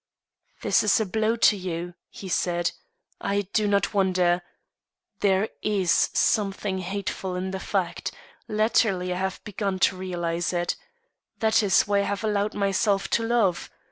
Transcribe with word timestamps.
"This 0.63 0.81
is 0.81 0.99
a 0.99 1.05
blow 1.05 1.35
to 1.35 1.55
you," 1.55 1.93
he 2.09 2.27
said. 2.27 2.71
"I 3.21 3.41
do 3.53 3.67
not 3.67 3.93
wonder; 3.93 4.41
there 5.19 5.49
is 5.61 5.91
something 5.91 6.79
hateful 6.79 7.35
in 7.35 7.51
the 7.51 7.59
fact; 7.59 8.09
latterly 8.47 9.13
I 9.13 9.17
have 9.17 9.43
begun 9.43 9.77
to 9.81 9.95
realize 9.95 10.53
it. 10.53 10.75
That 11.37 11.61
is 11.61 11.83
why 11.83 11.99
I 11.99 12.03
have 12.05 12.23
allowed 12.23 12.55
myself 12.55 13.09
to 13.09 13.23
love. 13.23 13.69